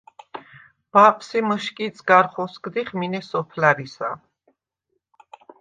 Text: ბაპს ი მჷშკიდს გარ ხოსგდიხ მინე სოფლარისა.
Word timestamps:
ბაპს 0.95 1.29
ი 1.37 1.39
მჷშკიდს 1.47 2.01
გარ 2.09 2.25
ხოსგდიხ 2.33 2.89
მინე 2.99 3.19
სოფლარისა. 3.29 4.09